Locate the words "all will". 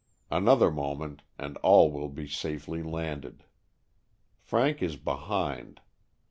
1.57-2.09